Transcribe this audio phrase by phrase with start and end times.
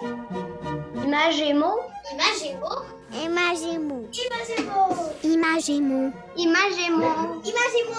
[0.00, 1.70] Imagémo.
[2.12, 2.70] Imagémo.
[3.12, 4.08] Imagémo.
[4.12, 4.92] Imagémo.
[5.24, 6.12] Imagémo.
[6.36, 7.10] Imagémo.
[7.44, 7.98] Imagémo.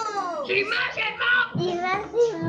[1.59, 2.48] Imagémo.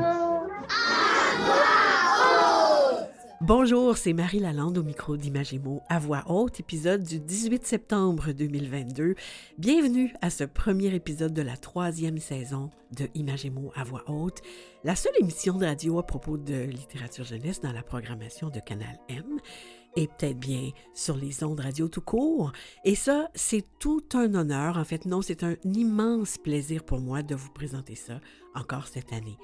[3.53, 9.15] Bonjour, c'est Marie Lalande au micro d'Imagémo à voix haute, épisode du 18 septembre 2022.
[9.57, 14.41] Bienvenue à ce premier épisode de la troisième saison de Imagémo à voix haute,
[14.85, 18.97] la seule émission de radio à propos de littérature jeunesse dans la programmation de Canal
[19.09, 19.41] M
[19.97, 22.53] et peut-être bien sur les ondes radio tout court.
[22.85, 24.77] Et ça, c'est tout un honneur.
[24.77, 28.21] En fait, non, c'est un immense plaisir pour moi de vous présenter ça
[28.55, 29.37] encore cette année.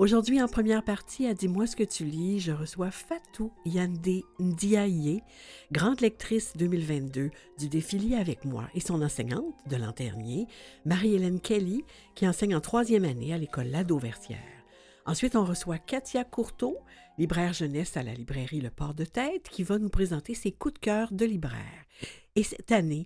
[0.00, 5.22] Aujourd'hui, en première partie, à Dis-moi ce que tu lis, je reçois Fatou Yandé Ndiaye,
[5.72, 7.28] grande lectrice 2022
[7.58, 10.46] du défilé avec moi, et son enseignante de l'an dernier,
[10.86, 14.38] Marie-Hélène Kelly, qui enseigne en troisième année à l'école Lado-Versière.
[15.04, 16.78] Ensuite, on reçoit Katia Courteau,
[17.18, 20.72] libraire jeunesse à la librairie Le Port de Tête, qui va nous présenter ses coups
[20.72, 21.84] de cœur de libraire.
[22.36, 23.04] Et cette année,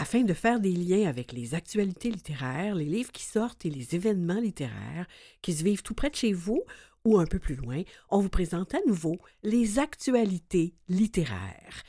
[0.00, 3.94] afin de faire des liens avec les actualités littéraires, les livres qui sortent et les
[3.94, 5.06] événements littéraires
[5.42, 6.62] qui se vivent tout près de chez vous
[7.04, 11.82] ou un peu plus loin, on vous présente à nouveau les actualités littéraires.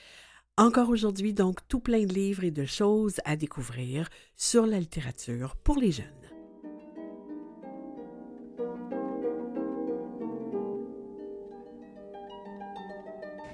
[0.58, 5.56] Encore aujourd'hui, donc, tout plein de livres et de choses à découvrir sur la littérature
[5.56, 6.06] pour les jeunes.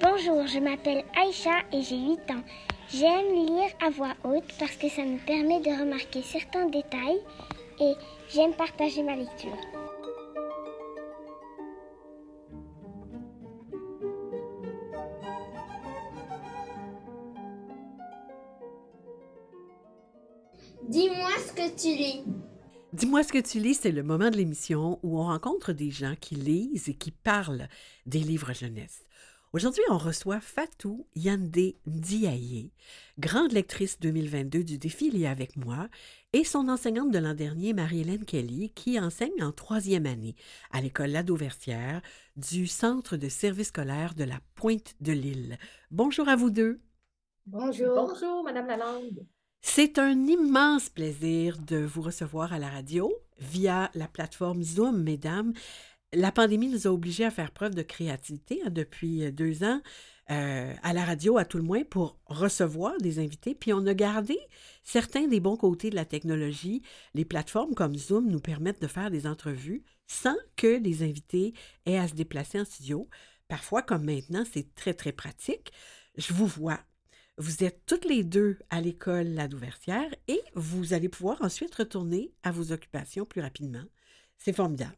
[0.02, 2.42] Bonjour, je m'appelle Aïcha et j'ai 8 ans.
[2.90, 7.20] J'aime lire à voix haute parce que ça me permet de remarquer certains détails
[7.80, 7.92] et
[8.30, 9.56] j'aime partager ma lecture.
[20.88, 22.24] Dis-moi ce que tu lis.
[22.94, 26.14] Dis-moi ce que tu lis, c'est le moment de l'émission où on rencontre des gens
[26.18, 27.68] qui lisent et qui parlent
[28.06, 29.04] des livres jeunesse.
[29.54, 32.70] Aujourd'hui, on reçoit Fatou Yandé Ndiaye,
[33.18, 35.88] grande lectrice 2022 du défi lié avec moi,
[36.34, 40.36] et son enseignante de l'an dernier, Marie-Hélène Kelly, qui enseigne en troisième année
[40.70, 42.02] à l'école Lado-Versière
[42.36, 45.56] du Centre de service scolaire de la Pointe de l'Île.
[45.90, 46.82] Bonjour à vous deux.
[47.46, 47.94] Bonjour.
[47.94, 49.26] Bonjour, Madame Lalande.
[49.62, 55.54] C'est un immense plaisir de vous recevoir à la radio via la plateforme Zoom, mesdames.
[56.14, 59.82] La pandémie nous a obligés à faire preuve de créativité hein, depuis deux ans
[60.30, 63.54] euh, à la radio, à tout le moins, pour recevoir des invités.
[63.54, 64.38] Puis on a gardé
[64.84, 66.82] certains des bons côtés de la technologie.
[67.12, 71.52] Les plateformes comme Zoom nous permettent de faire des entrevues sans que les invités
[71.84, 73.08] aient à se déplacer en studio.
[73.46, 75.72] Parfois, comme maintenant, c'est très, très pratique.
[76.16, 76.80] Je vous vois.
[77.36, 82.32] Vous êtes toutes les deux à l'école La Douversière et vous allez pouvoir ensuite retourner
[82.42, 83.84] à vos occupations plus rapidement.
[84.38, 84.96] C'est formidable.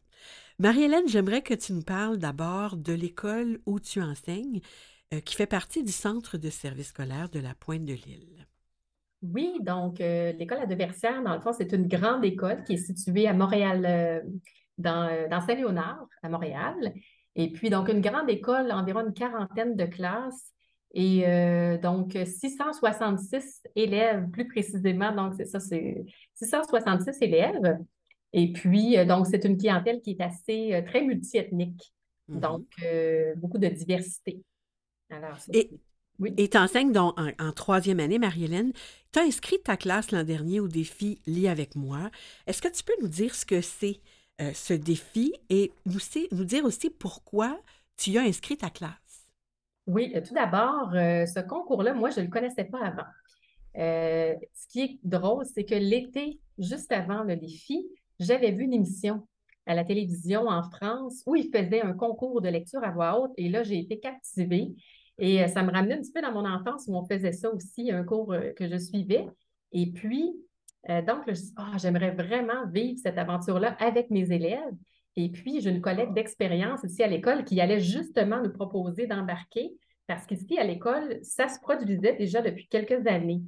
[0.59, 4.61] Marie-Hélène, j'aimerais que tu nous parles d'abord de l'école où tu enseignes,
[5.13, 8.47] euh, qui fait partie du centre de service scolaire de la Pointe de l'Île.
[9.21, 12.77] Oui, donc euh, l'école à Deversière, dans le fond, c'est une grande école qui est
[12.77, 14.21] située à Montréal, euh,
[14.77, 16.93] dans, dans Saint-Léonard, à Montréal.
[17.35, 20.51] Et puis, donc, une grande école, environ une quarantaine de classes.
[20.93, 21.23] Et
[21.81, 27.77] donc, 666 élèves, plus précisément, donc c'est ça, c'est 666 élèves.
[28.33, 31.93] Et puis, euh, donc, c'est une clientèle qui est assez euh, très multiethnique.
[32.27, 32.39] Mhm.
[32.39, 34.41] Donc, euh, beaucoup de diversité.
[35.09, 35.69] Alors, Et-
[36.19, 36.33] oui.
[36.37, 38.73] Et tu enseignes donc en, en troisième année, Marie-Hélène.
[39.11, 42.11] Tu as inscrit ta classe l'an dernier au défi Lis avec moi.
[42.45, 43.99] Est-ce que tu peux nous dire ce que c'est
[44.39, 47.59] euh, ce défi et nous, dire aussi pourquoi
[47.97, 49.27] tu as inscrit ta classe?
[49.87, 53.07] Oui, tout d'abord, euh, ce concours-là, moi, je ne le connaissais pas avant.
[53.77, 57.87] Euh, ce qui est drôle, c'est que l'été, juste avant le défi,
[58.21, 59.27] j'avais vu une émission
[59.65, 63.31] à la télévision en France où ils faisaient un concours de lecture à voix haute
[63.37, 64.69] et là, j'ai été captivée.
[65.19, 67.51] Et euh, ça me ramenait un petit peu dans mon enfance où on faisait ça
[67.51, 69.27] aussi, un cours euh, que je suivais.
[69.71, 70.33] Et puis,
[70.89, 74.73] euh, donc, Ah, j'aimerais vraiment vivre cette aventure-là avec mes élèves.
[75.15, 79.73] Et puis, j'ai une collègue d'expérience ici à l'école qui allait justement nous proposer d'embarquer
[80.07, 83.41] parce qu'ici à l'école, ça se produisait déjà depuis quelques années.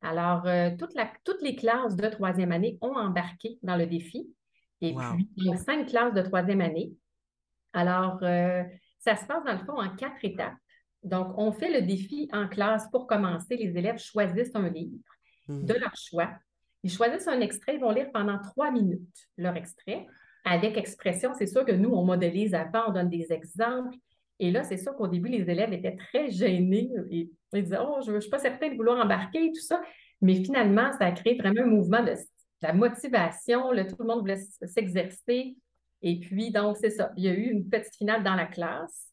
[0.00, 4.28] Alors, euh, toute la- toutes les classes de troisième année ont embarqué dans le défi.
[4.80, 5.14] Et Wow.
[5.14, 6.92] puis, il y a cinq classes de troisième année.
[7.72, 8.62] Alors, euh,
[8.98, 10.54] ça se passe dans le fond en quatre étapes.
[11.02, 13.56] Donc, on fait le défi en classe pour commencer.
[13.56, 14.98] Les élèves choisissent un livre
[15.48, 15.64] Mhm.
[15.66, 16.30] de leur choix.
[16.84, 20.06] Ils choisissent un extrait, ils vont lire pendant trois minutes leur extrait
[20.44, 21.32] avec expression.
[21.34, 23.96] C'est sûr que nous, on modélise avant, on donne des exemples.
[24.40, 28.00] Et là, c'est sûr qu'au début, les élèves étaient très gênés et ils disaient Oh,
[28.06, 29.80] je ne suis pas certain de vouloir embarquer et tout ça.
[30.20, 32.16] Mais finalement, ça a créé vraiment un mouvement de, de
[32.62, 33.72] la motivation.
[33.72, 35.56] là, tout le monde voulait s'exercer.
[36.02, 37.10] Et puis, donc, c'est ça.
[37.16, 39.06] Il y a eu une petite finale dans la classe.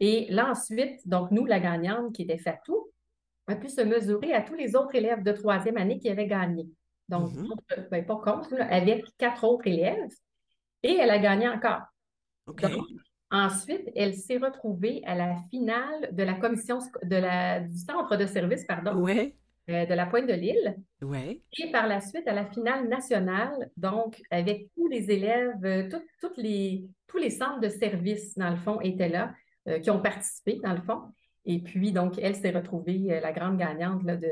[0.00, 2.88] Et là, ensuite, donc nous, la gagnante qui était Fatou,
[3.46, 6.64] a pu se mesurer à tous les autres élèves de troisième année qui avaient gagné.
[7.08, 7.48] Donc, Mhm.
[7.48, 10.08] contre- ben, pas contre, là, avec quatre autres élèves.
[10.82, 11.82] Et elle a gagné encore.
[12.46, 12.62] Donc,
[13.32, 18.26] ensuite, elle s'est retrouvée à la finale de la commission de la, du centre de
[18.26, 19.34] service, pardon, Ouais,
[19.70, 20.76] euh, de la Pointe de l'Île.
[21.02, 21.40] ouais.
[21.58, 26.02] Et par la suite, à la finale nationale, donc avec tous les élèves, euh, tout-
[26.20, 29.32] toutes les, tous les centres de service, dans le fond, étaient là,
[29.68, 31.00] euh, qui ont participé, dans le fond.
[31.44, 34.28] Et puis, donc, elle s'est retrouvée euh, la grande gagnante là, de,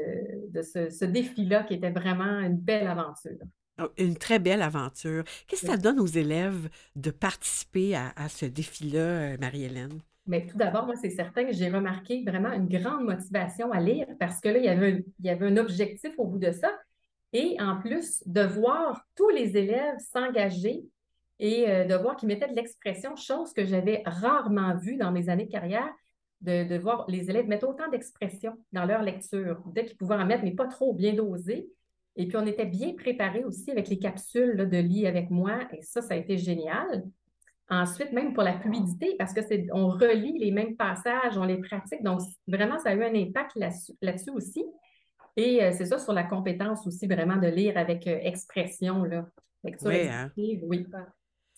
[0.48, 3.38] de ce, ce défi-là, qui était vraiment une belle aventure.
[3.80, 5.24] Oh, Une très belle aventure.
[5.46, 9.00] Qu'est-ce que ça donne aux élèves de participer à, à ce défi-là,
[9.34, 10.00] euh, Marie-Hélène?
[10.26, 14.06] Mais tout d'abord, moi, c'est certain que j'ai remarqué vraiment une grande motivation à lire
[14.20, 16.52] parce que là, il y avait un, il y avait un objectif au bout de
[16.52, 16.70] ça.
[17.32, 20.84] Et en plus, de voir tous les élèves s'engager
[21.38, 25.28] et euh, de voir qu'ils mettaient de l'expression, chose que j'avais rarement vue dans mes
[25.28, 25.88] années de carrière,
[26.42, 30.26] de, de voir les élèves mettre autant d'expression dans leur lecture, dès qu'ils pouvaient en
[30.26, 31.68] mettre, mais pas trop bien dosé.
[32.16, 35.60] Et puis, on était bien préparés aussi avec les capsules là, de lit avec moi,
[35.72, 37.04] et ça, ça a été génial.
[37.68, 41.58] Ensuite, même pour la fluidité, parce que c'est, on relit les mêmes passages, on les
[41.58, 42.02] pratique.
[42.02, 44.64] Donc, vraiment, ça a eu un impact là-dessus, là-dessus aussi.
[45.36, 49.26] Et euh, c'est ça sur la compétence aussi, vraiment de lire avec euh, expression, là.
[49.62, 50.30] Lecture Ouais, hein?
[50.36, 50.86] oui.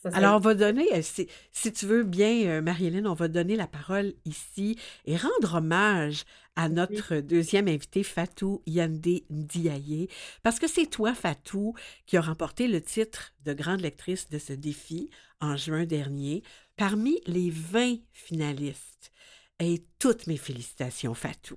[0.04, 3.54] Alors, on va donner, euh, si, si tu veux bien, euh, Marie-Hélène, on va donner
[3.56, 6.24] la parole ici et rendre hommage
[6.56, 10.08] à notre deuxième invité, Fatou Yandé Ndiaye,
[10.42, 11.74] parce que c'est toi, Fatou,
[12.06, 15.08] qui a remporté le titre de grande lectrice de ce défi
[15.40, 16.42] en juin dernier,
[16.76, 19.12] parmi les 20 finalistes.
[19.60, 21.56] Et toutes mes félicitations, Fatou.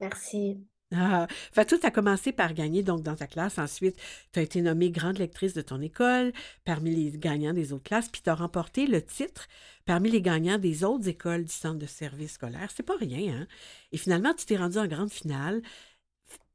[0.00, 0.66] Merci.
[0.94, 3.58] Ah, Fatou, tu as commencé par gagner donc dans ta classe.
[3.58, 3.96] Ensuite,
[4.32, 6.32] tu as été nommée grande lectrice de ton école
[6.64, 9.48] parmi les gagnants des autres classes, puis tu as remporté le titre
[9.86, 12.70] parmi les gagnants des autres écoles du centre de service scolaire.
[12.74, 13.46] C'est pas rien, hein?
[13.92, 15.62] Et finalement, tu t'es rendu en grande finale.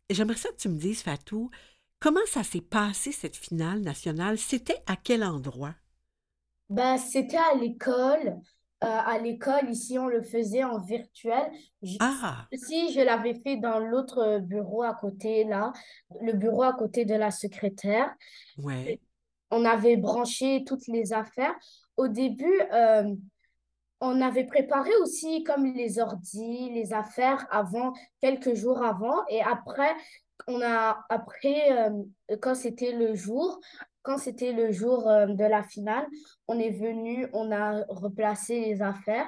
[0.09, 1.49] J'aimerais ça que tu me dises, Fatou,
[1.99, 4.37] comment ça s'est passé cette finale nationale?
[4.37, 5.75] C'était à quel endroit?
[6.69, 8.39] Bah, c'était à l'école.
[8.83, 11.51] Euh, à l'école, ici, on le faisait en virtuel.
[11.99, 15.73] Ah, Si je l'avais fait dans l'autre bureau à côté, là,
[16.21, 18.13] le bureau à côté de la secrétaire,
[18.59, 18.99] ouais.
[19.49, 21.55] on avait branché toutes les affaires.
[21.95, 23.15] Au début, euh,
[23.99, 29.25] on avait préparé aussi comme les ordis, les affaires avant, quelques jours avant.
[29.27, 29.95] Et après,
[30.47, 33.59] on a, après, euh, quand c'était le jour,
[34.07, 36.07] quand c'était le jour euh, de la finale,
[36.47, 39.27] on est venu, on a replacé les affaires.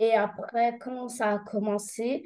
[0.00, 2.22] Et après, quand ça a commencé,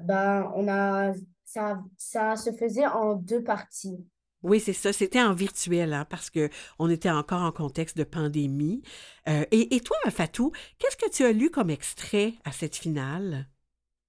[0.00, 1.12] ben, on a,
[1.44, 4.02] ça, ça se faisait en deux parties.
[4.42, 4.94] Oui, c'est ça.
[4.94, 6.48] C'était en virtuel, hein, parce que
[6.78, 8.80] on était encore en contexte de pandémie.
[9.28, 13.46] Euh, et, et toi, Fatou, qu'est-ce que tu as lu comme extrait à cette finale?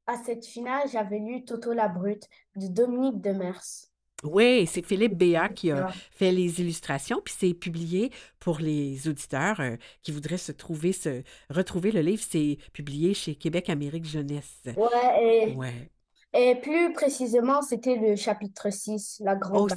[0.05, 3.89] À cette finale, j'avais lu Toto la Brute de Dominique Demers.
[4.23, 5.91] Oui, c'est Philippe Béat qui a Ouais.
[6.11, 11.21] fait les illustrations, puis c'est publié pour les auditeurs euh, qui voudraient se trouver, se
[11.51, 12.23] retrouver le livre.
[12.27, 14.63] C'est publié chez Québec Amérique Jeunesse.
[14.75, 15.91] Ouais, et, Ouais.
[16.33, 19.75] et plus précisément, c'était le chapitre 6, la grande Oh,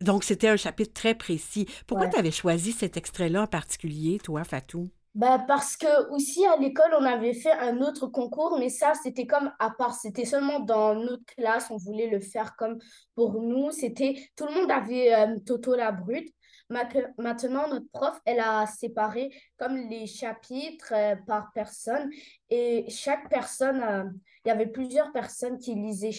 [0.00, 1.66] donc, c'était un chapitre très précis.
[1.86, 2.12] Pourquoi Ouais.
[2.12, 4.90] tu avais choisi cet extrait-là en particulier, toi, Fatou?
[5.14, 9.26] Bah parce que aussi à l'école, on avait fait un autre concours, mais ça, c'était
[9.26, 9.94] comme à part.
[9.94, 12.78] C'était seulement dans notre classe, on voulait le faire comme
[13.14, 13.70] pour nous.
[13.72, 16.32] C'était, tout le monde avait euh, Toto la Brute.
[16.70, 16.88] Ma-
[17.18, 22.10] Maintenant, notre prof, elle a séparé comme les chapitres euh, par personne.
[22.48, 24.04] Et chaque personne, euh,
[24.46, 26.16] il y avait plusieurs personnes qui lisaient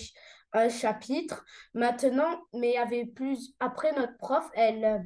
[0.54, 1.44] un chapitre.
[1.74, 3.54] Maintenant, mais il y avait plus.
[3.60, 5.04] Après, notre prof, elle.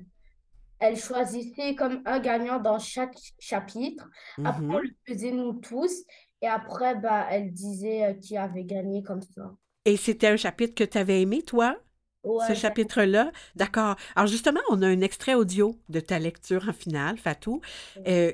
[0.80, 4.10] Elle choisissait comme un gagnant dans chaque chapitre.
[4.44, 6.04] Après, on le faisait nous tous.
[6.42, 9.56] Et après, bah, elle disait euh, qui avait gagné comme ça.
[9.86, 11.78] Et c'était un chapitre que tu avais aimé, toi?
[12.24, 13.32] Ouais, ce chapitre-là?
[13.56, 13.96] D'accord.
[14.16, 17.62] Alors justement, on a un extrait audio de ta lecture en finale, Fatou.
[18.08, 18.32] Euh,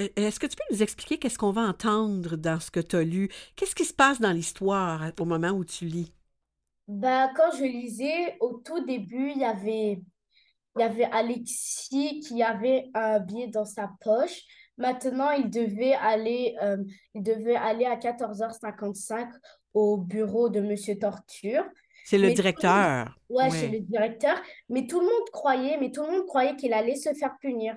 [0.00, 2.96] euh, Est-ce que tu peux nous expliquer qu'est-ce qu'on va entendre dans ce que tu
[2.96, 3.28] as lu?
[3.56, 6.12] Qu'est-ce qui se passe dans l'histoire au moment où tu lis?
[6.88, 10.00] Bah, quand je lisais, au tout début, il y avait,
[10.76, 14.42] il y avait Alexis qui avait un billet dans sa poche.
[14.78, 16.76] Maintenant, il devait aller, euh,
[17.14, 19.28] il devait aller à 14h55
[19.74, 21.64] au bureau de Monsieur Torture.
[22.04, 23.16] C'est le Mais directeur.
[23.28, 23.50] Ouais, Ouais.
[23.50, 24.40] chez le directeur.
[24.68, 27.76] Mais tout le monde croyait, mais tout le monde croyait qu'il allait se faire punir.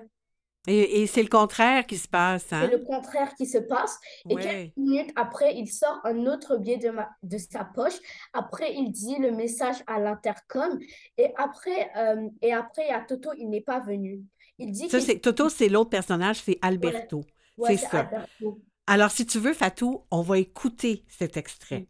[0.70, 2.68] Et, et c'est le contraire qui se passe, C'est hein?
[2.70, 3.98] le contraire qui se passe.
[4.28, 4.42] Et Ouais.
[4.42, 7.98] quelques minutes après, il sort un autre billet de, ma- de sa poche.
[8.32, 10.78] Après, il dit le message à l'intercom.
[11.18, 14.20] Et après, euh, et après, a Toto, il n'est pas venu.
[14.58, 17.22] Il dit Ça, c'est Toto, c'est l'autre personnage, c'est Alberto.
[17.56, 18.00] Ouais, c'est ça.
[18.00, 18.60] Alberto.
[18.86, 21.88] Alors, si tu veux, Fatou, on va écouter cet extrait.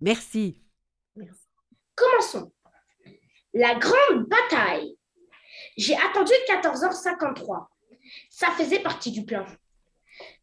[0.00, 0.60] Merci.
[1.16, 1.42] Merci.
[1.94, 2.52] Commençons.
[3.54, 4.96] La grande bataille.
[5.76, 7.66] J'ai attendu 14h53.
[8.30, 9.44] Ça faisait partie du plan.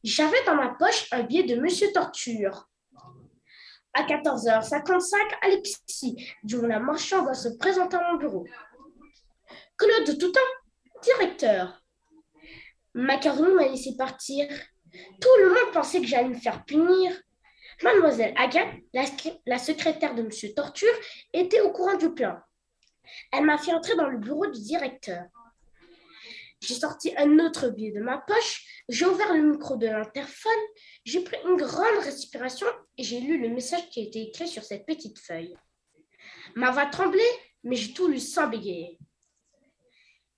[0.04, 2.70] J'avais dans ma poche un billet de Monsieur Torture.
[3.94, 8.46] À 14h55, Alexis Dumoulin Marchand va se présenter à mon bureau.
[9.78, 10.40] Claude Toutain,
[11.02, 11.82] directeur.
[12.94, 14.48] Macaroni m'a laissé partir.
[14.92, 17.12] Tout le monde pensait que j'allais me faire punir.
[17.84, 19.04] Mademoiselle Agathe, la,
[19.46, 20.94] la secrétaire de Monsieur Torture,
[21.34, 22.38] était au courant du plan.
[23.32, 25.24] Elle m'a fait entrer dans le bureau du directeur.
[26.66, 30.52] J'ai sorti un autre billet de ma poche, j'ai ouvert le micro de l'interphone,
[31.04, 32.66] j'ai pris une grande respiration
[32.98, 35.56] et j'ai lu le message qui était écrit sur cette petite feuille.
[36.56, 37.22] Ma voix tremblait,
[37.64, 38.98] mais j'ai tout lu sans bégayer.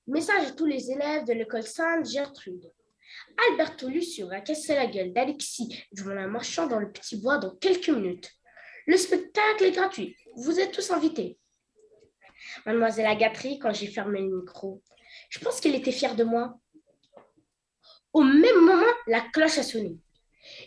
[0.07, 2.73] Message à tous les élèves de l'école Sainte-Gertrude.
[3.49, 7.89] Alberto Lucio va casser la gueule d'Alexis Dumoulin Marchand dans le petit bois dans quelques
[7.89, 8.31] minutes.
[8.85, 10.17] Le spectacle est gratuit.
[10.35, 11.39] Vous êtes tous invités.
[12.65, 14.83] Mademoiselle Agatri, quand j'ai fermé le micro,
[15.29, 16.59] je pense qu'elle était fière de moi.
[18.13, 19.97] Au même moment, la cloche a sonné.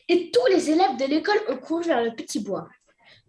[0.08, 2.68] Et tous les élèves de l'école ont couru vers le petit bois.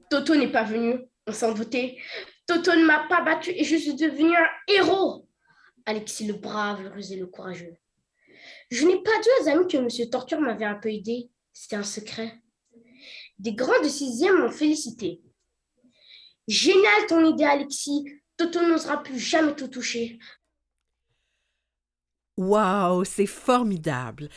[0.10, 1.98] Toto n'est pas venu, on s'en doutait.
[2.46, 5.28] Toto ne m'a pas battu et je suis devenu un héros.
[5.86, 7.76] Alexis le brave, le rusé, le courageux.
[8.70, 10.10] Je n'ai pas dit aux amis que M.
[10.10, 11.30] Torture m'avait un peu aidé.
[11.54, 12.42] C'était un secret.
[13.40, 15.22] Des grands de sixième m'ont félicité.
[16.48, 18.06] Génial ton idée, Alexis.
[18.38, 20.20] Toto n'osera plus jamais tout toucher.
[22.42, 24.28] Wow, c'est formidable.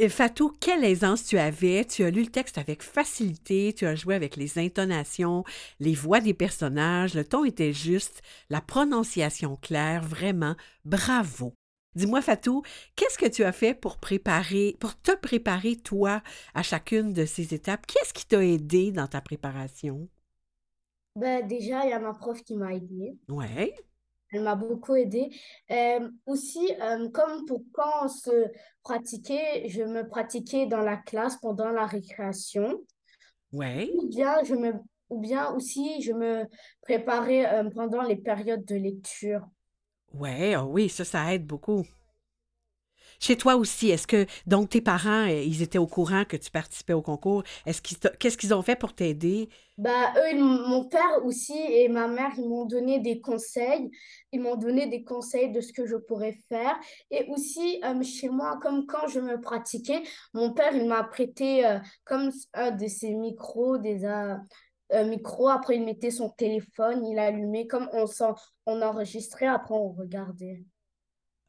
[0.00, 1.84] Et Fatou, quelle aisance tu avais.
[1.84, 5.44] Tu as lu le texte avec facilité, tu as joué avec les intonations,
[5.78, 11.54] les voix des personnages, le ton était juste, la prononciation claire, vraiment, bravo.
[11.94, 12.64] Dis-moi, Fatou,
[12.96, 17.54] qu'est-ce que tu as fait pour préparer, pour te préparer, toi, à chacune de ces
[17.54, 17.86] étapes?
[17.86, 20.08] Qu'est-ce qui t'a aidé dans ta préparation?
[21.14, 23.16] Ben, déjà, il y a ma prof qui m'a aidée.
[23.28, 23.72] Ouais.
[24.32, 25.30] Elle m'a beaucoup aidée.
[25.70, 28.46] Euh, aussi, euh, comme pour quand on se
[28.82, 32.80] pratiquait, je me pratiquais dans la classe pendant la récréation.
[33.52, 33.90] Ouais.
[33.96, 34.72] Ou bien, je me,
[35.08, 36.44] ou bien aussi, je me
[36.82, 39.46] préparais euh, pendant les périodes de lecture.
[40.14, 41.84] Ouais, oh oui, ça, ça aide beaucoup.
[43.20, 46.50] Chez toi aussi, est-ce que, donc, tes parents, euh, ils étaient au courant que tu
[46.50, 47.42] participais au concours?
[47.66, 47.82] Est-ce
[48.18, 49.48] qu'est-ce qu'ils ont fait pour t'aider?
[49.78, 53.90] Bah, eux, mon père aussi et ma mère, ils m'ont donné des conseils.
[54.30, 56.78] Ils m'ont donné des conseils de ce que je pourrais faire.
[57.10, 60.02] Et aussi, euh, chez moi, comme quand je me pratiquais,
[60.34, 64.34] mon père, il m'a prêté euh, comme un de ses micros, des euh,
[64.92, 65.48] euh, micros.
[65.48, 68.04] Après, il mettait son téléphone, il allumait, comme on
[68.66, 70.64] on enregistrait, après, on regardait.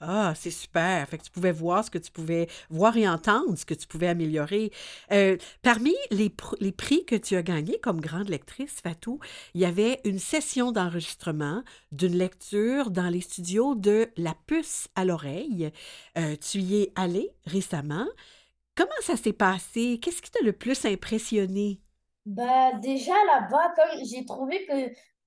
[0.04, 1.08] Ah, c'est super.
[1.08, 3.86] Fait que tu pouvais voir ce que tu pouvais voir et entendre ce que tu
[3.86, 4.72] pouvais améliorer.
[5.12, 9.20] Euh, parmi les, pr- les prix que tu as gagnés comme grande lectrice, Fatou,
[9.54, 15.06] il y avait une session d'enregistrement d'une lecture dans les studios de La Puce à
[15.06, 15.72] l'oreille.
[16.18, 18.08] Euh, tu y es allée récemment.
[18.76, 20.00] Comment ça s'est passé?
[20.02, 21.80] Qu'est-ce qui t'a le plus impressionné?
[22.26, 24.74] Bah, déjà là-bas, comme j'ai trouvé que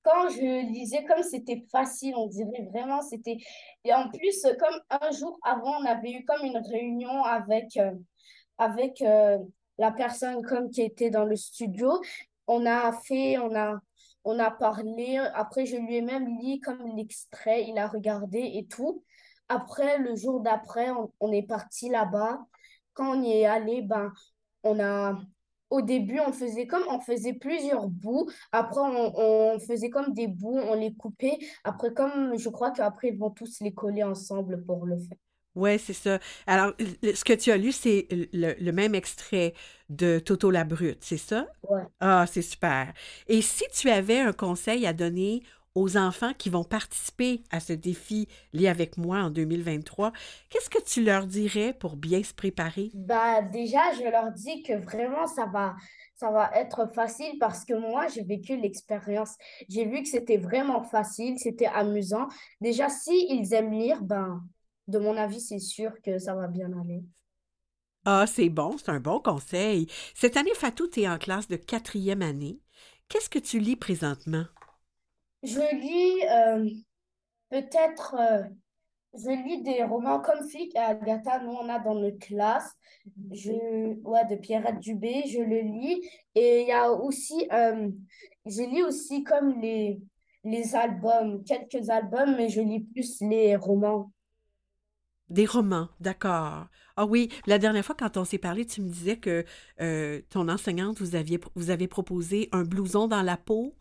[0.04, 3.38] quand je lisais, comme c'était facile, on dirait vraiment, c'était...
[3.84, 7.92] Et en plus, comme un jour avant, on avait eu comme une réunion avec, euh,
[8.58, 9.38] avec euh,
[9.78, 11.90] la personne comme qui était dans le studio.
[12.46, 13.80] On a fait, on a,
[14.24, 15.18] on a parlé.
[15.34, 19.02] Après, je lui ai même lu comme l'extrait, il a regardé et tout.
[19.48, 20.88] Après, le jour d'après,
[21.20, 22.40] on, est parti là-bas.
[22.92, 24.12] Quand on y est allé, ben,
[24.62, 25.18] on a...
[25.70, 28.28] Au début, on faisait comme on faisait plusieurs bouts.
[28.52, 29.12] Après, on,
[29.54, 31.38] on faisait comme des bouts, on les coupait.
[31.64, 35.18] Après, comme je crois qu'après, ils vont tous les coller ensemble pour le faire.
[35.54, 36.18] Ouais, c'est ça.
[36.46, 39.54] Alors, ce que tu as lu, c'est le, le même extrait
[39.88, 41.46] de Toto la Brute, c'est ça?
[41.62, 41.84] Ouais.
[42.00, 42.92] Ah, c'est super.
[43.28, 45.42] Et si tu avais un conseil à donner
[45.74, 50.12] aux enfants qui vont participer à ce défi Lis avec moi en 2023,
[50.50, 52.92] qu'est-ce que tu leur dirais pour bien se préparer?
[52.92, 55.74] Bah, déjà, je leur dis que vraiment, ça va,
[56.14, 59.34] ça va être facile parce que moi, j'ai vécu l'expérience.
[59.68, 62.28] J'ai vu que c'était vraiment facile, c'était amusant.
[62.60, 64.42] Déjà, si ils aiment lire, ben,
[64.86, 67.02] de mon avis, c'est sûr que ça va bien aller.
[68.06, 69.86] Ah, c'est bon, c'est un bon conseil.
[70.14, 72.60] Cette année, Fatou, tu es en classe de quatrième année.
[73.08, 74.44] Qu'est-ce que tu lis présentement?
[75.44, 76.70] Je lis euh,
[77.50, 78.44] peut-être, euh,
[79.12, 82.72] je lis des romans comme Flic et Agatha, nous on a dans notre classe.
[83.30, 86.00] Je, ouais, de Pierrette Dubé, je le lis.
[86.34, 87.90] Et il y a aussi, euh,
[88.46, 90.00] je lis aussi comme les,
[90.74, 94.10] albums, quelques albums, mais je lis plus les romans.
[95.28, 96.68] Des romans, d'accord.
[96.96, 99.44] Ah oui, la dernière fois, quand on s'est parlé, tu me disais que
[100.30, 103.74] ton enseignante, vous, avez proposé un blouson dans la peau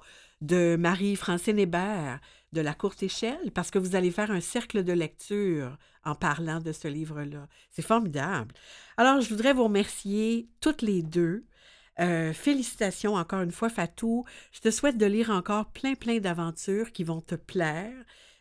[0.44, 2.20] de Marie-Francine Hébert
[2.52, 6.60] de La Courte Échelle, parce que vous allez faire un cercle de lecture en parlant
[6.60, 7.48] de ce livre-là.
[7.72, 8.54] C'est formidable.
[8.98, 11.46] Alors, je voudrais vous remercier toutes les deux.
[12.00, 14.26] Euh, félicitations encore une fois, Fatou.
[14.52, 17.96] Je te souhaite de lire encore plein, plein d'aventures qui vont te plaire,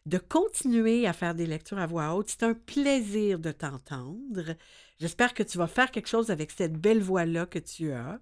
[0.05, 2.31] de continuer à faire des lectures à voix haute.
[2.31, 4.57] C'est un plaisir de t'entendre.
[4.99, 8.19] J'espère que tu vas faire quelque chose avec cette belle voix-là que tu as.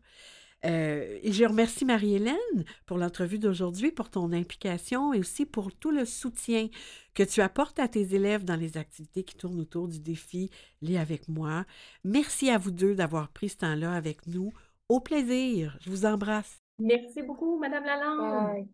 [0.67, 5.91] Euh, et je remercie Marie-Hélène pour l'entrevue d'aujourd'hui, pour ton implication et aussi pour tout
[5.91, 6.69] le soutien
[7.15, 10.51] que tu apportes à tes élèves dans les activités qui tournent autour du défi
[10.83, 11.65] Lis avec moi.
[12.05, 14.53] Merci à vous deux d'avoir pris ce temps-là avec nous.
[14.89, 15.79] Au plaisir.
[15.81, 16.61] Je vous embrasse.
[16.79, 18.67] Merci beaucoup, Madame Lalande.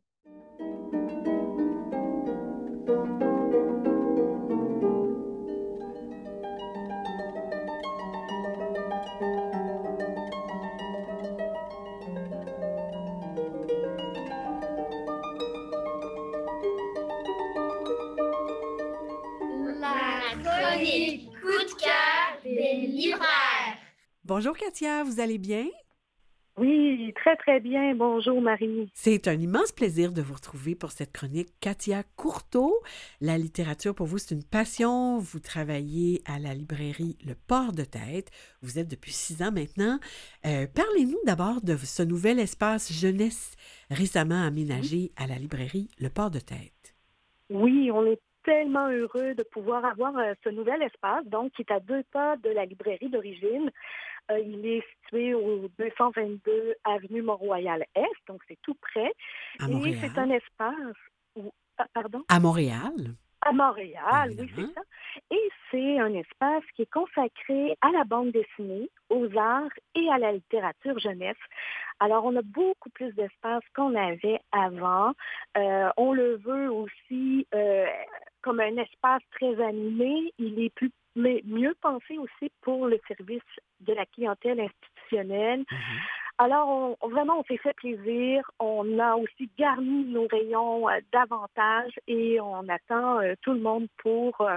[24.24, 25.66] Bonjour Katia, vous allez bien?
[26.58, 27.94] Oui, très très bien.
[27.94, 28.90] Bonjour Marie.
[28.94, 31.50] C'est un immense plaisir de vous retrouver pour cette chronique.
[31.60, 32.74] Katia Courteau,
[33.20, 35.18] la littérature pour vous, c'est une passion.
[35.18, 38.30] Vous travaillez à la librairie Le Port de Tête.
[38.62, 39.98] Vous êtes depuis six ans maintenant.
[40.46, 43.56] Euh, parlez-nous d'abord de ce nouvel espace jeunesse
[43.90, 46.96] récemment aménagé à la librairie Le Port de Tête.
[47.50, 51.72] Oui, on est tellement heureux de pouvoir avoir euh, ce nouvel espace, donc qui est
[51.72, 53.70] à deux pas de la librairie d'origine.
[54.30, 59.12] Euh, il est situé au 222 avenue Mont-Royal-Est, donc c'est tout près.
[59.60, 59.98] À Et Montréal.
[60.00, 60.96] c'est un espace
[61.36, 61.52] où...
[61.78, 62.22] ah, pardon?
[62.28, 63.14] À Montréal.
[63.48, 64.80] À Montréal, oui, c'est ça.
[65.30, 70.18] Et c'est un espace qui est consacré à la bande dessinée, aux arts et à
[70.18, 71.36] la littérature jeunesse.
[72.00, 75.12] Alors, on a beaucoup plus d'espace qu'on avait avant.
[75.56, 77.86] Euh, on le veut aussi euh,
[78.42, 80.32] comme un espace très animé.
[80.38, 83.40] Il est plus mais mieux pensé aussi pour le service
[83.80, 85.64] de la clientèle institutionnelle.
[85.70, 85.98] Mhm.
[86.38, 88.50] Alors, on- vraiment, on s'est fait plaisir.
[88.58, 93.86] On a aussi garni nos rayons euh, davantage et on attend euh, tout le monde
[94.02, 94.56] pour, euh,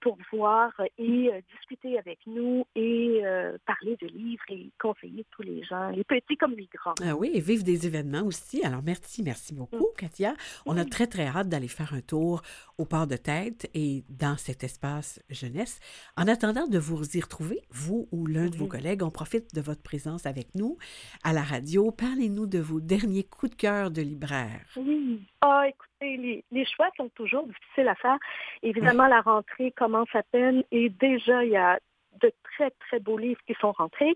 [0.00, 3.22] pour voir et discuter avec nous et
[3.66, 6.94] parler de livres et conseiller tous les gens, les petits comme les grands.
[7.04, 8.64] Ah oui, et vivre des événements aussi.
[8.64, 10.32] Alors, merci, merci beaucoup, Katia.
[10.64, 12.40] On a très, très hâte d'aller faire un tour
[12.78, 15.80] au port de tête et dans cet espace jeunesse.
[16.16, 19.60] En attendant de vous y retrouver, vous ou l'un de vos collègues, on profite de
[19.60, 20.78] votre présence avec nous
[21.24, 21.90] à la radio.
[21.90, 24.60] Parlez-nous de vos derniers coups de cœur de libraire.
[24.76, 25.20] Oui.
[25.40, 28.18] Ah, écoutez, les, les choix sont toujours difficiles à faire.
[28.62, 31.78] Évidemment, la rentrée commence à peine et déjà, il y a
[32.22, 34.14] de très, très beaux livres qui sont rentrés.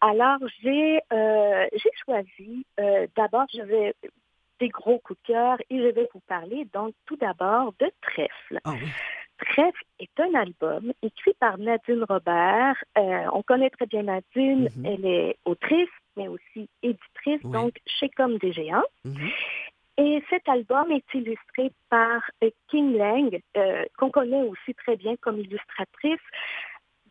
[0.00, 1.66] Alors, j'ai euh,
[2.04, 3.94] choisi, euh, d'abord, je vais
[4.60, 8.60] des gros coups de cœur et je vais vous parler donc tout d'abord de Trèfle.
[8.64, 8.86] Ah oui.
[9.38, 12.76] Trèfle est un album écrit par Nadine Robert.
[12.96, 14.86] Euh, on connaît très bien Nadine, Mhm.
[14.86, 17.52] elle est autrice, mais aussi éditrice, Oui.
[17.52, 18.82] donc chez Comme des Géants.
[19.04, 19.30] Mhm.
[19.96, 25.14] Et cet album est illustré par euh, King Lang, euh, qu'on connaît aussi très bien
[25.16, 26.20] comme illustratrice.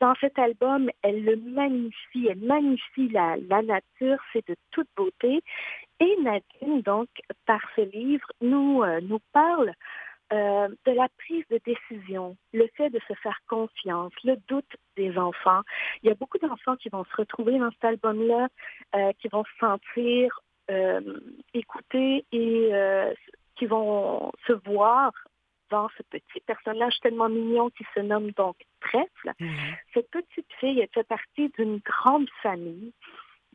[0.02, 5.42] Dans cet album, elle le magnifie, elle magnifie la, la nature, c'est de toute beauté.
[6.02, 7.08] Et Nadine, donc,
[7.46, 9.74] par ce livre, nous, euh, nous parle
[10.34, 15.18] euh, de la prise de décision, le fait de se faire confiance, le doute des
[15.18, 15.62] enfants.
[16.02, 18.48] Il y a beaucoup d'enfants qui vont se retrouver dans cet album-là,
[18.96, 20.40] euh, qui vont se sentir
[20.72, 21.20] euh,
[21.54, 22.72] écoutés et
[23.56, 25.12] qui vont se voir
[25.70, 29.34] dans ce petit personnage tellement mignon qui se nomme donc Trèfle.
[29.40, 29.50] Oui.
[29.94, 32.92] Cette petite fille, elle fait partie d'une grande famille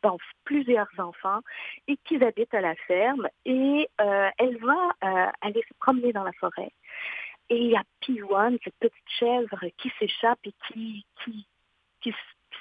[0.02, 1.40] dont plusieurs enfants
[1.86, 6.24] et qui habitent à la ferme et euh, elle va euh, aller se promener dans
[6.24, 6.72] la forêt.
[7.50, 11.46] Et il y a Piouane, cette petite chèvre qui s'échappe et qui, qui,
[12.02, 12.14] qui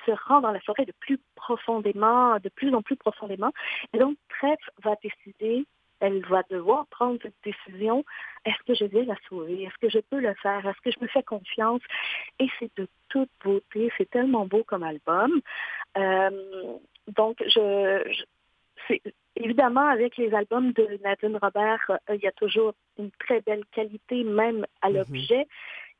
[0.06, 3.52] se rend dans la forêt de plus profondément, de plus en plus profondément.
[3.93, 5.65] Et donc, Trèfle va décider,
[6.00, 8.06] elle va devoir prendre cette décision.
[8.45, 9.63] Est-ce que je vais la sauver?
[9.63, 10.65] Est-ce que je peux le faire?
[10.65, 11.82] Est-ce que je me fais confiance?
[12.39, 13.91] Et c'est de toute beauté.
[13.97, 15.41] C'est tellement beau comme album.
[15.97, 16.78] Euh,
[17.15, 18.04] donc, je,
[18.89, 18.96] je-
[19.36, 23.63] évidemment avec les albums de Nadine Robert, euh, il y a toujours une très belle
[23.72, 24.96] qualité, même à Mhm.
[24.98, 25.48] l'objet.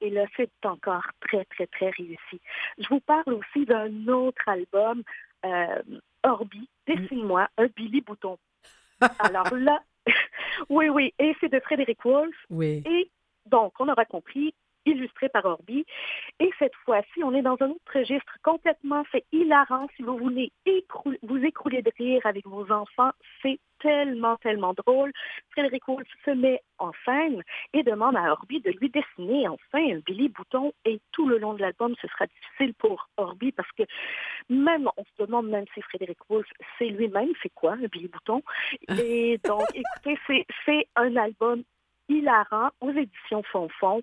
[0.02, 2.40] Et là, c'est encore très, très, très réussi.
[2.78, 5.04] Je vous parle aussi d'un autre album,
[5.46, 5.82] euh,
[6.24, 8.38] Orbi, Dessine-moi, un Billy Bouton.
[9.20, 9.80] Alors là,
[10.70, 12.36] oui, oui, et c'est de Frédéric Wolff.
[12.50, 12.84] Oui.
[12.86, 13.10] Et
[13.46, 14.54] donc, on aura compris,
[14.92, 15.86] illustré par Orbi.
[16.40, 19.88] Et cette fois-ci, on est dans un autre registre complètement, c'est hilarant.
[19.96, 20.52] Si vous voulez
[21.24, 25.12] vous écrouler de rire avec vos enfants, c'est tellement, tellement drôle.
[25.52, 27.42] Frédéric Wolf se met en scène
[27.74, 30.74] et demande à Orbi de lui dessiner enfin un Billy Bouton.
[30.86, 33.84] Et tout le long de l'album, ce sera difficile pour Orbi parce que
[34.50, 36.48] même, on se demande même si Frédéric Wolf
[36.78, 38.42] c'est lui-même, c'est quoi un Billy Bouton?
[39.00, 41.64] Et donc, écoutez, c'est un album
[42.10, 44.02] hilarant aux éditions Fonfon.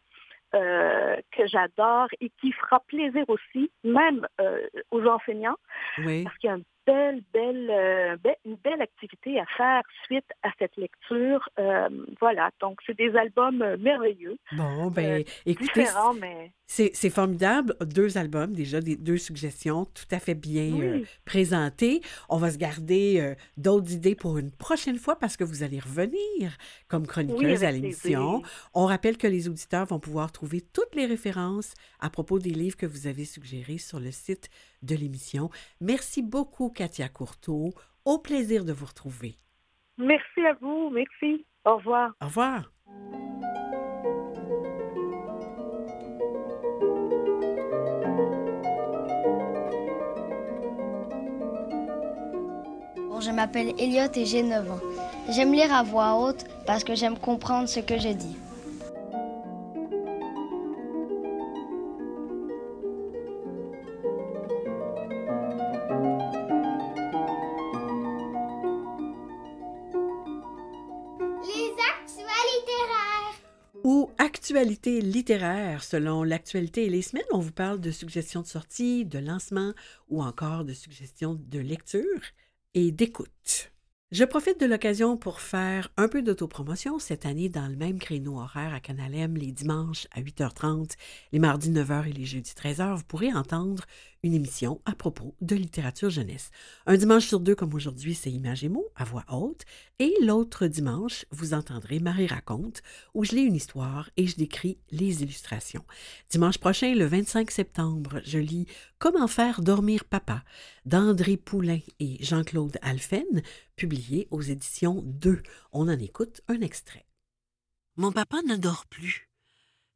[0.54, 5.56] Euh, que j'adore et qui fera plaisir aussi, même euh, aux enseignants,
[5.96, 10.50] parce qu'il y a un belle, belle, euh, une belle activité à faire suite à
[10.58, 11.48] cette lecture.
[11.58, 11.88] Euh,
[12.20, 14.36] voilà, donc c'est des albums euh, merveilleux.
[14.52, 15.86] Bon, ben, écoutez,
[16.20, 16.52] mais...
[16.66, 17.74] c'est formidable.
[17.80, 22.00] Deux albums, déjà, des, deux suggestions tout à fait bien présentées.
[22.28, 26.56] On va se garder d'autres idées pour une prochaine fois parce que vous allez revenir
[26.88, 28.42] comme chroniqueuse à l'émission.
[28.74, 32.76] On rappelle que les auditeurs vont pouvoir trouver toutes les références à propos des livres
[32.76, 34.48] que vous avez suggérés sur le site
[34.84, 35.50] de l'émission.
[35.80, 37.72] Merci beaucoup, Katia Courteau.
[38.04, 39.36] Au plaisir de vous retrouver.
[39.98, 40.90] Merci à vous.
[40.90, 41.46] Merci.
[41.64, 42.12] Au revoir.
[42.20, 42.70] Au revoir.
[53.24, 54.80] je m'appelle Elliot et j'ai 9 ans.
[55.30, 58.36] J'aime lire à voix haute parce que j'aime comprendre ce que je dis.
[74.64, 75.84] Littéraire.
[75.84, 79.72] Selon l'actualité et les semaines, on vous parle de suggestions de sortie, de lancement
[80.08, 82.22] ou encore de suggestions de lecture
[82.72, 83.72] et d'écoute.
[84.10, 88.40] Je profite de l'occasion pour faire un peu d'autopromotion cette année dans le même créneau
[88.40, 90.92] horaire à Canal M les dimanches à 8h30,
[91.32, 92.96] les mardis 9h et les jeudis 13h.
[92.96, 93.84] Vous pourrez entendre
[94.24, 96.50] une émission à propos de littérature jeunesse.
[96.86, 99.66] Un dimanche sur deux, comme aujourd'hui, c'est Images et mots à voix haute.
[99.98, 102.82] Et l'autre dimanche, vous entendrez Marie raconte,
[103.12, 105.84] où je lis une histoire et je décris les illustrations.
[106.30, 108.66] Dimanche prochain, le 25 septembre, je lis
[108.98, 110.42] Comment faire dormir papa
[110.86, 113.42] d'André Poulain et Jean-Claude Alphen,
[113.76, 115.42] publié aux éditions 2.
[115.72, 117.04] On en écoute un extrait.
[117.96, 119.28] Mon papa ne dort plus.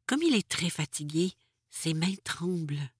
[0.05, 1.31] Comme il est très fatigué,
[1.71, 2.91] ses mains tremblent.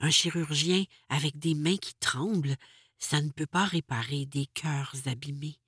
[0.00, 2.56] Un chirurgien avec des mains qui tremblent,
[2.98, 5.58] ça ne peut pas réparer des cœurs abîmés.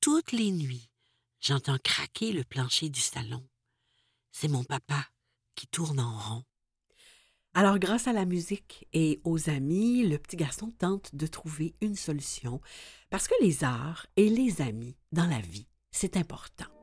[0.00, 0.90] Toutes les nuits,
[1.40, 3.46] j'entends craquer le plancher du salon.
[4.32, 5.06] C'est mon papa
[5.54, 6.44] qui tourne en rond.
[7.52, 11.96] Alors, grâce à la musique et aux amis, le petit garçon tente de trouver une
[11.96, 12.60] solution
[13.10, 16.79] parce que les arts et les amis dans la vie, c'est important.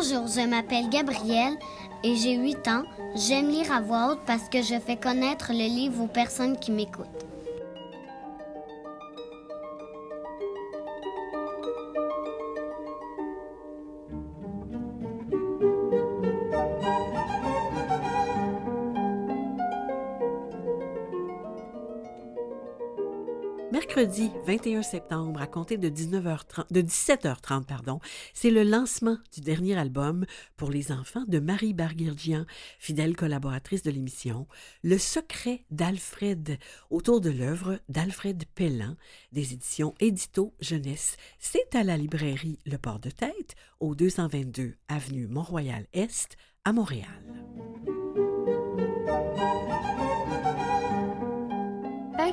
[0.00, 1.58] Bonjour, je m'appelle Gabrielle
[2.04, 2.84] et j'ai 8 ans.
[3.16, 6.70] J'aime lire à voix haute parce que je fais connaître le livre aux personnes qui
[6.70, 7.27] m'écoutent.
[23.98, 27.98] Mercredi 21 septembre, à compter de, 19h30, de 17h30, pardon,
[28.32, 30.24] c'est le lancement du dernier album
[30.56, 32.44] pour les enfants de Marie Barguirgian,
[32.78, 34.46] fidèle collaboratrice de l'émission,
[34.84, 36.58] Le secret d'Alfred,
[36.90, 38.94] autour de l'œuvre d'Alfred Pellan,
[39.32, 41.16] des éditions Édito Jeunesse.
[41.40, 47.37] C'est à la librairie Le Port de Tête, au 222 avenue Mont-Royal-Est, à Montréal.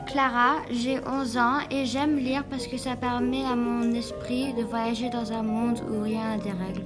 [0.06, 4.64] Clara, j'ai 11 ans et j'aime lire parce que ça permet à mon esprit de
[4.64, 6.84] voyager dans un monde où rien n'a des règles.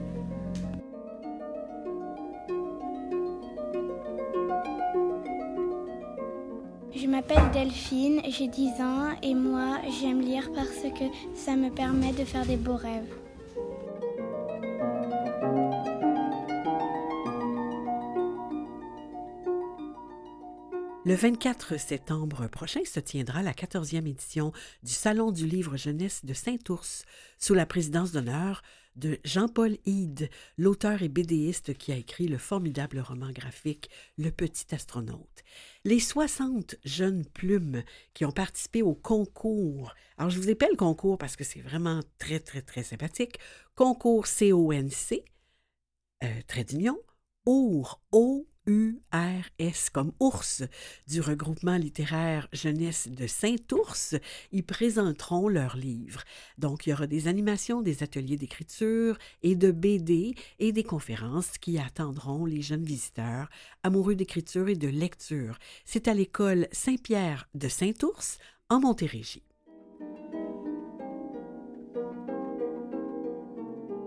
[6.96, 11.06] Je m'appelle Delphine, j'ai 10 ans et moi j'aime lire parce que
[11.36, 13.14] ça me permet de faire des beaux rêves.
[21.10, 26.36] Le 24 septembre prochain se tiendra la 14e édition du Salon du livre jeunesse de
[26.36, 27.04] Saint-Ours,
[27.40, 28.62] sous la présidence d'honneur
[28.96, 34.68] de Jean-Paul Hyde, l'auteur et bédéiste qui a écrit le formidable roman graphique Le Petit
[34.76, 35.44] Astronaute.
[35.84, 37.82] Les 60 jeunes plumes
[38.14, 42.40] qui ont participé au concours, alors je vous épelle concours parce que c'est vraiment très,
[42.40, 43.40] très, très sympathique,
[43.74, 45.24] concours CONC,
[46.24, 47.00] euh, trait d'union,
[47.48, 50.64] OUR, O URS comme ours
[51.08, 54.16] du regroupement littéraire jeunesse de Saint-Ours
[54.52, 56.24] y présenteront leurs livres.
[56.60, 61.58] Donc, il y aura des animations, des ateliers d'écriture et de BD et des conférences
[61.58, 63.50] qui attendront les jeunes visiteurs
[63.82, 65.58] amoureux d'écriture et de lecture.
[65.84, 68.38] C'est à l'école Saint-Pierre de Saint-Ours
[68.70, 69.49] en Montérégie.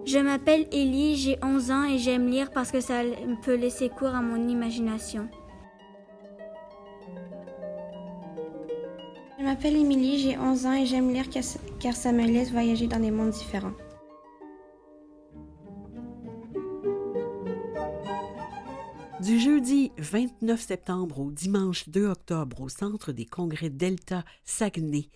[0.04, 3.02] Je m'appelle Élie, j'ai 11 ans et j'aime lire parce que ça
[3.42, 5.28] peut laisser cours à mon imagination.
[9.38, 11.26] Je m'appelle Émilie, j'ai 11 ans et j'aime lire
[11.80, 13.72] car ça me laisse voyager dans des mondes différents.
[19.20, 25.10] Du jeudi 29 septembre au dimanche 2 octobre au Centre des congrès Delta Saguenay,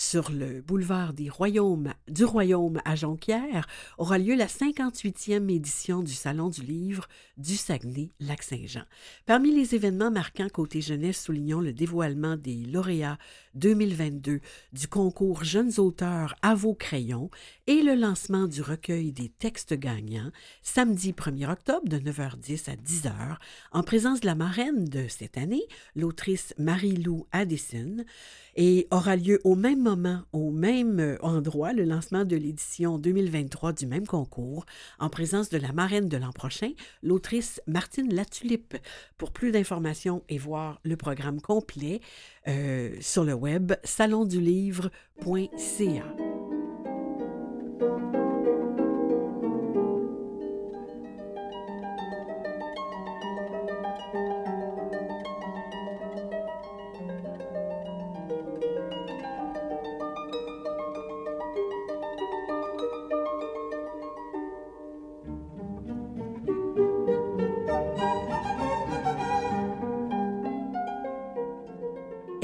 [0.00, 3.66] sur le boulevard des Royaumes, du Royaume à Jonquière
[3.98, 8.84] aura lieu la 58e édition du Salon du livre du Saguenay-Lac-Saint-Jean.
[9.26, 13.18] Parmi les événements marquants côté jeunesse, soulignons le dévoilement des lauréats
[13.54, 14.40] 2022
[14.72, 17.30] du concours Jeunes auteurs à vos crayons
[17.66, 20.30] et le lancement du recueil des textes gagnants
[20.62, 23.36] samedi 1er octobre de 9h10 à 10h
[23.72, 25.62] en présence de la marraine de cette année,
[25.94, 28.04] l'autrice Marie-Lou Addison,
[28.56, 33.86] et aura lieu au même moment, au même endroit, le lancement de l'édition 2023 du
[33.86, 34.66] même concours,
[34.98, 38.76] en présence de la marraine de l'an prochain, l'autrice Martine Latulippe.
[39.16, 42.00] Pour plus d'informations et voir le programme complet
[42.48, 46.29] euh, sur le web salondulivre.ca.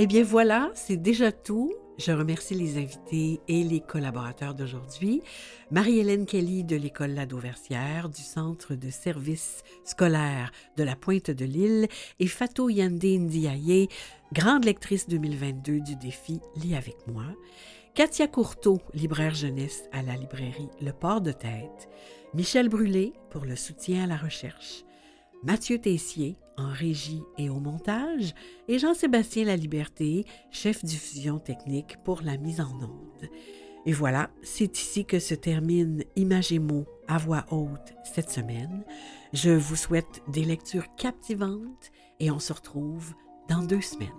[0.06, 1.74] Eh bien voilà, c'est déjà tout.
[1.98, 5.20] Je remercie les invités et les collaborateurs d'aujourd'hui.
[5.72, 11.88] Marie-Hélène Kelly de l'École Ladauversière, du Centre de services scolaires de la Pointe de l'Île
[12.20, 13.88] et Fatou Yande Ndiaye,
[14.32, 17.24] grande lectrice 2022 du défi Lis avec moi.
[17.94, 21.88] Katia Courteau, libraire jeunesse à la librairie Le Port de Tête.
[22.32, 24.84] Michel Brûlé pour le soutien à la recherche.
[25.42, 28.34] Mathieu Tessier en régie et au montage,
[28.68, 33.30] et Jean-Sébastien Laliberté, chef diffusion technique pour la mise en onde.
[33.86, 38.84] Et voilà, c'est ici que se termine Image et mots à voix haute cette semaine.
[39.32, 43.14] Je vous souhaite des lectures captivantes et on se retrouve
[43.48, 44.10] dans deux semaines.